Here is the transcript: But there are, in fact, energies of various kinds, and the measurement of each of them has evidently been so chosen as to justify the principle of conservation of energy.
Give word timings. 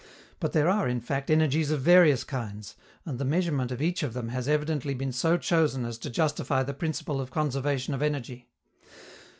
But 0.39 0.53
there 0.53 0.67
are, 0.67 0.87
in 0.87 0.99
fact, 0.99 1.29
energies 1.29 1.69
of 1.69 1.81
various 1.81 2.23
kinds, 2.23 2.75
and 3.05 3.19
the 3.19 3.23
measurement 3.23 3.71
of 3.71 3.83
each 3.83 4.01
of 4.01 4.15
them 4.15 4.29
has 4.29 4.47
evidently 4.47 4.95
been 4.95 5.11
so 5.11 5.37
chosen 5.37 5.85
as 5.85 5.99
to 5.99 6.09
justify 6.09 6.63
the 6.63 6.73
principle 6.73 7.21
of 7.21 7.29
conservation 7.29 7.93
of 7.93 8.01
energy. 8.01 8.49